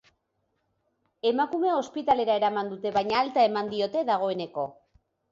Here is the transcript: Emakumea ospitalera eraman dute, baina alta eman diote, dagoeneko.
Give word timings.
Emakumea 1.31 1.75
ospitalera 1.81 2.37
eraman 2.41 2.71
dute, 2.71 2.93
baina 2.95 3.19
alta 3.25 3.43
eman 3.49 3.69
diote, 3.75 4.03
dagoeneko. 4.09 4.65